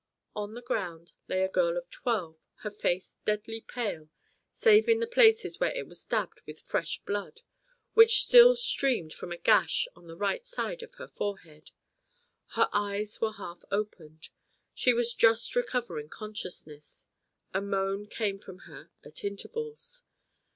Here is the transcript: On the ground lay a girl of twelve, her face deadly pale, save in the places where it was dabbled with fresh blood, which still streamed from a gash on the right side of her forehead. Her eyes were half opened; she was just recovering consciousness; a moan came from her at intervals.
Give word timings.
On 0.35 0.55
the 0.55 0.63
ground 0.63 1.11
lay 1.27 1.43
a 1.43 1.47
girl 1.47 1.77
of 1.77 1.91
twelve, 1.91 2.39
her 2.63 2.71
face 2.71 3.17
deadly 3.23 3.61
pale, 3.61 4.09
save 4.49 4.89
in 4.89 4.99
the 4.99 5.05
places 5.05 5.59
where 5.59 5.75
it 5.77 5.85
was 5.85 6.03
dabbled 6.03 6.39
with 6.47 6.59
fresh 6.61 6.97
blood, 7.05 7.41
which 7.93 8.23
still 8.25 8.55
streamed 8.55 9.13
from 9.13 9.31
a 9.31 9.37
gash 9.37 9.87
on 9.95 10.07
the 10.07 10.17
right 10.17 10.43
side 10.43 10.81
of 10.81 10.95
her 10.95 11.07
forehead. 11.07 11.69
Her 12.55 12.67
eyes 12.73 13.21
were 13.21 13.33
half 13.33 13.63
opened; 13.69 14.29
she 14.73 14.91
was 14.91 15.13
just 15.13 15.55
recovering 15.55 16.09
consciousness; 16.09 17.05
a 17.53 17.61
moan 17.61 18.07
came 18.07 18.39
from 18.39 18.61
her 18.65 18.89
at 19.05 19.23
intervals. 19.23 20.05